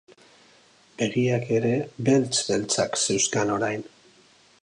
Begiak 1.01 1.45
ere 1.57 1.73
beltz-beltzak 2.09 2.99
zeuzkan 3.03 3.55
orain. 3.59 3.89